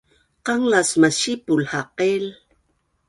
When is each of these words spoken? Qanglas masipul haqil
Qanglas 0.45 0.89
masipul 1.01 1.59
haqil 1.71 2.25